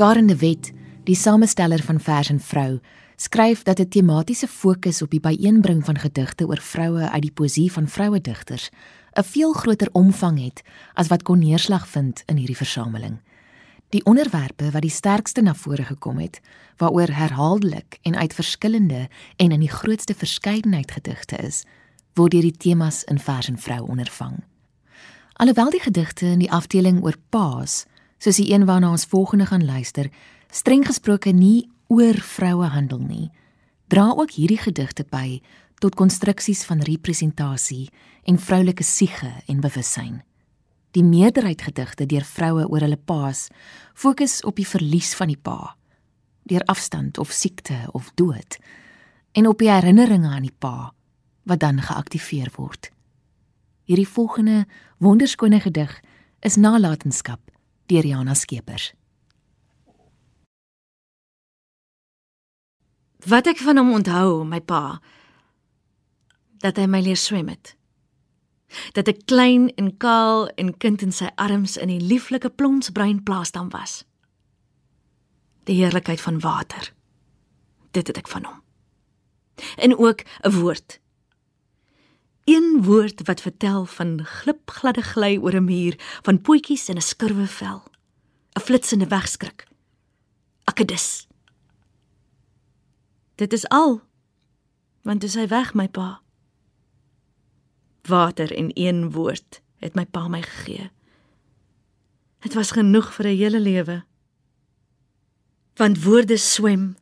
Karen 0.01 0.25
de 0.25 0.35
Wet, 0.35 0.71
die 1.03 1.15
samesteller 1.15 1.83
van 1.83 1.99
Vers 1.99 2.29
en 2.29 2.39
Vrou, 2.39 2.79
skryf 3.15 3.63
dat 3.63 3.79
'n 3.79 3.87
tematiese 3.87 4.47
fokus 4.47 5.01
op 5.01 5.09
die 5.09 5.19
byeenbring 5.19 5.85
van 5.85 5.97
gedigte 5.97 6.47
oor 6.47 6.57
vroue 6.57 7.09
uit 7.09 7.21
die 7.21 7.31
poesie 7.31 7.71
van 7.71 7.87
vroue 7.87 8.21
digters 8.21 8.69
'n 9.13 9.23
veel 9.23 9.53
groter 9.53 9.89
omvang 9.91 10.43
het 10.43 10.61
as 10.93 11.07
wat 11.07 11.23
kon 11.23 11.39
neerslag 11.39 11.87
vind 11.87 12.23
in 12.25 12.37
hierdie 12.37 12.57
versameling. 12.57 13.19
Die 13.89 14.05
onderwerpe 14.05 14.71
wat 14.71 14.81
die 14.81 14.91
sterkste 14.91 15.41
na 15.41 15.53
vore 15.53 15.83
gekom 15.83 16.17
het, 16.17 16.41
waaroor 16.77 17.11
herhaaldelik 17.11 17.99
en 18.01 18.15
uit 18.15 18.33
verskillende 18.33 19.09
en 19.35 19.51
in 19.51 19.59
die 19.59 19.71
grootste 19.71 20.13
verskeidenheid 20.13 20.91
gedigte 20.91 21.35
is, 21.35 21.63
word 22.13 22.31
deur 22.31 22.41
die 22.41 22.57
temas 22.57 23.03
in 23.03 23.19
Vers 23.19 23.47
en 23.47 23.57
Vrou 23.57 23.87
ondervang. 23.87 24.43
Alhoewel 25.33 25.69
die 25.69 25.81
gedigte 25.81 26.25
in 26.25 26.39
die 26.39 26.51
afdeling 26.51 27.03
oor 27.03 27.15
paas, 27.29 27.85
soos 28.21 28.37
die 28.37 28.51
een 28.53 28.67
waarna 28.69 28.91
ons 28.93 29.07
volgende 29.09 29.45
gaan 29.49 29.65
luister, 29.65 30.09
streng 30.53 30.85
gesproke 30.85 31.31
nie 31.33 31.69
oor 31.89 32.19
vroue 32.21 32.69
handel 32.69 33.01
nie, 33.01 33.31
dra 33.89 34.11
ook 34.13 34.35
hierdie 34.37 34.61
gedigte 34.61 35.03
by 35.09 35.41
tot 35.81 35.97
konstruksies 35.97 36.61
van 36.69 36.83
representasie 36.85 37.89
en 38.29 38.37
vroulike 38.37 38.85
siege 38.85 39.31
en 39.49 39.61
bewussyn. 39.63 40.19
Die 40.93 41.03
meerderheid 41.03 41.63
gedigte 41.65 42.05
deur 42.05 42.25
vroue 42.27 42.67
oor 42.69 42.85
hulle 42.85 42.99
paas 42.99 43.47
fokus 43.95 44.41
op 44.45 44.59
die 44.59 44.67
verlies 44.67 45.15
van 45.17 45.31
die 45.31 45.39
pa, 45.39 45.73
deur 46.45 46.61
afstand 46.69 47.17
of 47.17 47.31
siekte 47.33 47.87
of 47.97 48.11
dood, 48.19 48.59
en 49.33 49.47
op 49.47 49.57
die 49.63 49.71
herinneringe 49.71 50.29
aan 50.29 50.45
die 50.45 50.57
pa 50.59 50.91
wat 51.49 51.63
dan 51.63 51.81
geaktiveer 51.81 52.51
word. 52.55 52.91
Hierdie 53.89 54.07
volgende 54.07 54.65
wonderskone 55.01 55.59
gedig 55.63 55.95
is 56.45 56.59
nalatenskap 56.61 57.41
deur 57.91 58.07
Jana 58.07 58.33
Skeepers. 58.33 58.93
Wat 63.27 63.49
ek 63.51 63.59
van 63.61 63.77
hom 63.77 63.91
onthou, 63.99 64.41
my 64.47 64.61
pa, 64.65 65.01
dat 66.63 66.79
hy 66.79 66.87
my 66.89 67.01
leer 67.05 67.19
swem 67.19 67.51
het. 67.51 67.75
Dat 68.95 69.11
ek 69.11 69.25
klein 69.27 69.67
en 69.75 69.91
kaal 69.99 70.47
en 70.61 70.71
kind 70.79 71.03
in 71.03 71.11
sy 71.13 71.27
arms 71.41 71.75
in 71.77 71.91
die 71.91 72.01
lieflike 72.01 72.53
plonsbruin 72.55 73.19
plaasdam 73.27 73.69
was. 73.75 74.01
Die 75.67 75.77
heerlikheid 75.81 76.23
van 76.23 76.39
water. 76.41 76.93
Dit 77.91 78.07
het 78.07 78.17
ek 78.23 78.31
van 78.31 78.47
hom. 78.47 78.61
En 79.77 79.97
ook 79.97 80.23
'n 80.47 80.55
woord. 80.55 81.00
Een 82.51 82.83
woord 82.83 83.27
wat 83.27 83.41
vertel 83.41 83.85
van 83.85 84.25
glipgladde 84.25 85.01
gly 85.01 85.37
oor 85.37 85.55
'n 85.55 85.63
muur, 85.63 85.95
van 86.21 86.41
pootjies 86.41 86.87
en 86.87 86.97
'n 86.97 87.01
skurwe 87.01 87.47
vel. 87.47 87.83
'n 88.53 88.61
Flitsende 88.61 89.07
wegskrik. 89.07 89.67
Akedus. 90.63 91.27
Dit 93.35 93.53
is 93.53 93.67
al. 93.67 94.01
Want 95.01 95.21
dis 95.21 95.33
hy 95.33 95.47
weg 95.47 95.73
my 95.73 95.87
pa. 95.87 96.21
Water 98.01 98.55
en 98.55 98.69
een 98.73 99.11
woord 99.11 99.61
het 99.77 99.95
my 99.95 100.05
pa 100.05 100.27
my 100.27 100.41
gegee. 100.41 100.91
Dit 102.39 102.53
was 102.53 102.71
genoeg 102.71 103.13
vir 103.13 103.25
'n 103.25 103.37
hele 103.37 103.59
lewe. 103.59 104.03
Want 105.73 106.03
woorde 106.03 106.37
swem. 106.37 106.95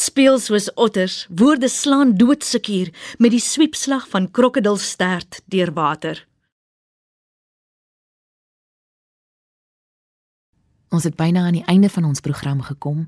Speel 0.00 0.38
soos 0.40 0.70
otters, 0.74 1.26
woorde 1.28 1.68
slaan 1.68 2.16
doodseker 2.16 2.88
met 3.18 3.34
die 3.34 3.42
swiepslag 3.44 4.08
van 4.08 4.30
krokodilstert 4.30 5.42
deur 5.52 5.72
water. 5.76 6.26
Ons 10.90 11.04
het 11.04 11.16
byna 11.16 11.44
aan 11.46 11.60
die 11.60 11.68
einde 11.68 11.90
van 11.92 12.08
ons 12.08 12.24
program 12.24 12.62
gekom 12.62 13.04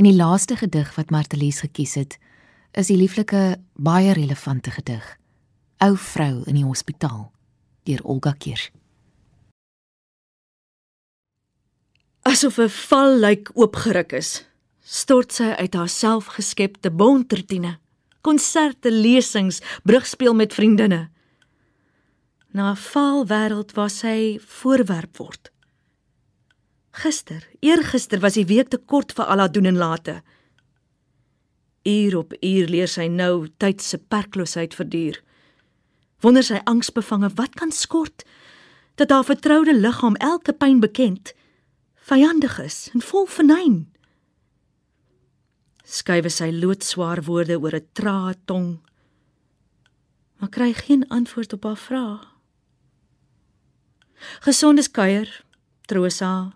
En 0.00 0.06
die 0.08 0.16
laaste 0.16 0.56
gedig 0.56 0.94
wat 0.94 1.10
Martelies 1.10 1.60
gekies 1.60 1.94
het, 1.94 2.18
is 2.72 2.88
die 2.88 2.96
lieflike 2.96 3.58
baie 3.74 4.12
relevante 4.16 4.70
gedig. 4.70 5.04
Ou 5.84 5.96
vrou 5.96 6.42
in 6.48 6.56
die 6.56 6.64
hospitaal 6.64 7.26
deur 7.84 8.00
Olga 8.04 8.32
Kirsch. 8.32 8.70
Asof 12.22 12.58
'n 12.58 12.68
val 12.68 13.18
lyk 13.18 13.50
oopgeruk 13.54 14.12
is, 14.12 14.44
stort 14.90 15.32
sy 15.36 15.52
uit 15.54 15.76
haar 15.78 15.88
selfgeskepte 15.88 16.90
bontertine, 16.90 17.76
konserte, 18.26 18.90
lesings, 18.90 19.60
brugspeel 19.86 20.34
met 20.34 20.54
vriendinne. 20.54 21.08
Na 22.50 22.72
'n 22.72 22.76
val 22.76 23.26
wêreld 23.26 23.72
waar 23.74 23.90
sy 23.90 24.40
voorwerp 24.42 25.16
word. 25.16 25.52
Gister, 26.90 27.46
eergister 27.60 28.20
was 28.20 28.34
die 28.34 28.46
week 28.46 28.68
te 28.68 28.78
kort 28.78 29.12
vir 29.12 29.24
al 29.24 29.38
haar 29.38 29.52
doen 29.52 29.64
en 29.64 29.76
late. 29.76 30.22
Uur 31.82 32.16
op 32.16 32.32
uur 32.40 32.66
leer 32.68 32.88
sy 32.88 33.06
nou 33.06 33.48
tyd 33.56 33.82
se 33.82 33.98
perkloosheid 33.98 34.74
verduur. 34.74 35.22
Wonder 36.20 36.42
sy 36.42 36.60
angsbevange 36.64 37.30
wat 37.34 37.54
kan 37.54 37.72
skort 37.72 38.24
dat 38.94 39.10
haar 39.10 39.24
vertroude 39.24 39.74
liggaam 39.74 40.16
elke 40.16 40.52
pyn 40.52 40.80
bekend 40.80 41.32
vyandig 41.94 42.58
is 42.58 42.90
en 42.92 43.00
vol 43.00 43.26
vernyn. 43.26 43.86
Skuif 45.90 46.30
sy 46.30 46.52
loodswaar 46.54 47.24
woorde 47.26 47.58
oor 47.58 47.74
'n 47.74 47.88
trae 47.92 48.34
tong 48.46 48.78
maar 50.40 50.48
kry 50.48 50.72
geen 50.72 51.08
antwoord 51.08 51.52
op 51.52 51.62
haar 51.62 51.76
vrae. 51.76 52.18
Gesondes 54.40 54.90
kuier, 54.90 55.44
troos 55.84 56.20
haar 56.20 56.52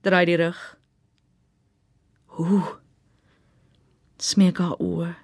draai 0.00 0.24
die 0.24 0.36
rug. 0.36 0.60
Hoe 2.24 2.78
smeek 4.22 4.58
haar 4.62 4.78
oë. 4.78 5.14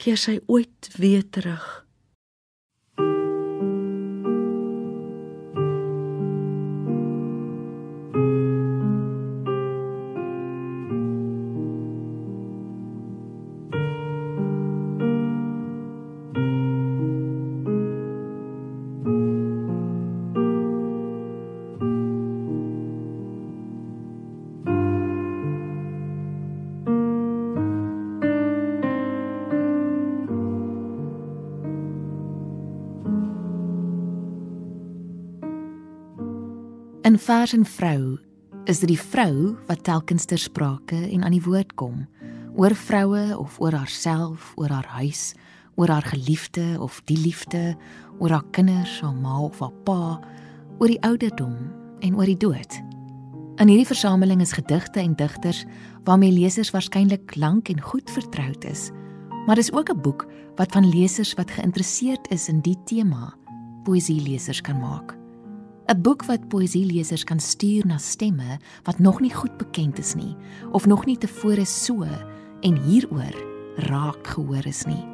Keer 0.00 0.16
sy 0.16 0.38
ooit 0.46 0.88
weer 0.96 1.24
terug. 1.30 1.85
In 37.16 37.22
vers 37.22 37.52
en 37.52 37.64
vrou 37.64 38.18
is 38.68 38.82
dit 38.82 38.90
die 38.90 39.00
vrou 39.00 39.54
wat 39.70 39.86
telkens 39.88 40.26
ter 40.28 40.36
sprake 40.36 40.98
en 40.98 41.22
aan 41.24 41.32
die 41.32 41.40
woord 41.46 41.70
kom 41.80 42.02
oor 42.60 42.74
vroue 42.76 43.38
of 43.38 43.56
oor 43.56 43.72
haarself, 43.72 44.50
oor 44.60 44.68
haar 44.68 44.90
huis, 44.98 45.32
oor 45.80 45.88
haar 45.88 46.04
geliefde 46.04 46.76
of 46.76 47.00
die 47.08 47.16
liefde, 47.16 47.72
oor 48.20 48.36
haar 48.36 48.44
kinders, 48.52 48.98
haar 49.00 49.16
ma 49.16 49.38
of 49.46 49.64
haar 49.64 49.72
pa, 49.88 50.20
oor 50.76 50.92
die 50.92 51.00
ouderdom 51.08 51.56
en 52.04 52.20
oor 52.20 52.28
die 52.28 52.36
dood. 52.36 52.80
In 53.64 53.72
hierdie 53.72 53.88
versameling 53.88 54.44
is 54.44 54.52
gedigte 54.60 55.00
en 55.00 55.16
digters 55.16 55.64
waarmee 56.04 56.36
lesers 56.36 56.74
waarskynlik 56.76 57.32
lank 57.40 57.72
en 57.72 57.80
goed 57.80 58.12
vertroud 58.12 58.68
is. 58.68 58.90
Maar 59.46 59.56
dis 59.56 59.72
ook 59.72 59.88
'n 59.88 60.02
boek 60.04 60.28
wat 60.60 60.72
van 60.72 60.92
lesers 60.92 61.32
wat 61.40 61.50
geïnteresseerd 61.50 62.28
is 62.28 62.48
in 62.48 62.60
die 62.60 62.76
tema 62.84 63.32
poësie 63.84 64.20
lesers 64.20 64.60
kan 64.60 64.76
maak. 64.76 65.16
'n 65.86 66.02
boek 66.02 66.24
wat 66.26 66.48
poësielesers 66.50 67.24
kan 67.24 67.40
stuur 67.40 67.86
na 67.86 67.98
stemme 67.98 68.58
wat 68.84 68.98
nog 68.98 69.20
nie 69.20 69.30
goed 69.30 69.56
bekend 69.58 69.98
is 69.98 70.14
nie 70.14 70.34
of 70.72 70.86
nog 70.86 71.06
nie 71.06 71.18
tevore 71.18 71.64
so 71.64 72.02
en 72.60 72.76
hieroor 72.82 73.36
raak 73.76 74.26
gehoor 74.26 74.66
is 74.66 74.84
nie. 74.84 75.04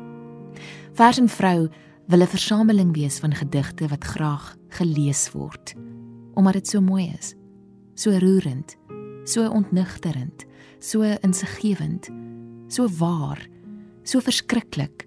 Vers 0.95 1.19
en 1.19 1.29
vrou 1.29 1.69
wil 2.07 2.23
'n 2.23 2.27
versameling 2.27 2.95
wees 2.95 3.19
van 3.19 3.35
gedigte 3.35 3.89
wat 3.89 4.05
graag 4.05 4.57
gelees 4.69 5.31
word 5.33 5.75
omdat 6.35 6.53
dit 6.53 6.69
so 6.69 6.81
mooi 6.81 7.13
is, 7.19 7.35
so 7.95 8.11
roerend, 8.11 8.77
so 9.25 9.49
ontnigterend, 9.49 10.47
so 10.79 11.03
insiggewend, 11.03 12.09
so 12.69 12.89
waar, 12.89 13.49
so 14.03 14.21
verskriklik, 14.21 15.07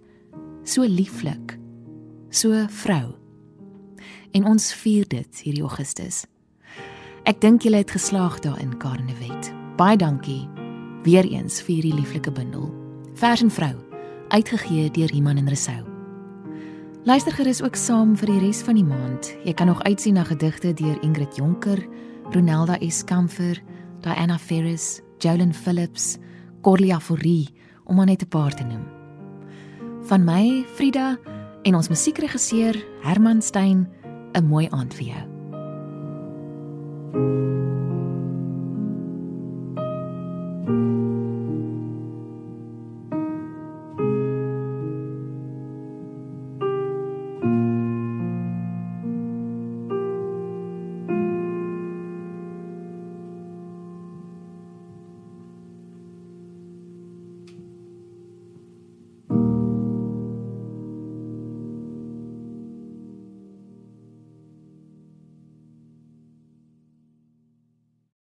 so 0.63 0.83
lieflik, 0.83 1.57
so 2.29 2.67
vrou 2.67 3.15
en 4.35 4.45
ons 4.51 4.73
vier 4.83 5.07
dit 5.07 5.41
hierdie 5.45 5.63
Augustus. 5.63 6.25
Ek 7.25 7.39
dink 7.41 7.63
julle 7.65 7.79
het 7.81 7.93
geslaag 7.95 8.41
daarin, 8.43 8.75
Karnewet. 8.77 9.51
Baie 9.79 9.97
dankie 9.97 10.43
weer 11.05 11.25
eens 11.29 11.59
vir 11.61 11.75
hierdie 11.77 11.93
lieflike 11.93 12.31
bundel. 12.33 12.69
Vers 13.15 13.43
en 13.45 13.51
vrou, 13.53 13.73
uitgegee 14.33 14.89
deur 14.91 15.11
Iman 15.13 15.37
en 15.37 15.49
Resou. 15.49 15.83
Luister 17.05 17.35
gerus 17.37 17.61
ook 17.61 17.77
saam 17.77 18.15
vir 18.17 18.31
die 18.33 18.39
res 18.47 18.63
van 18.65 18.79
die 18.79 18.85
maand. 18.85 19.29
Jy 19.45 19.53
kan 19.53 19.69
nog 19.69 19.83
uitsien 19.85 20.17
na 20.17 20.23
gedigte 20.25 20.73
deur 20.73 20.97
Ingrid 21.05 21.37
Jonker, 21.37 21.83
Ronelda 22.33 22.79
S. 22.81 23.03
Kamfer, 23.05 23.61
Diana 24.01 24.39
Ferris, 24.41 25.01
Jolyn 25.21 25.53
Phillips, 25.53 26.17
Corlia 26.65 26.99
Forrie 26.99 27.53
om 27.85 27.95
maar 27.95 28.09
net 28.09 28.23
'n 28.23 28.27
paar 28.27 28.53
te 28.55 28.63
noem. 28.63 28.85
Van 30.09 30.23
my, 30.23 30.65
Frida 30.73 31.17
en 31.63 31.75
ons 31.75 31.89
musiekregisseur 31.89 32.75
Herman 33.01 33.41
Stein, 33.41 33.87
'n 34.35 34.45
mooi 34.51 34.67
aand 34.71 34.93
vir 34.93 35.07
jou. 35.07 35.23
thank 37.15 37.25
you 37.25 37.54